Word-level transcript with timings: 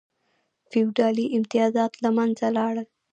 فیوډالي 0.69 1.25
امتیازات 1.37 1.93
له 2.03 2.09
منځه 2.17 2.47
لاړل. 2.57 2.87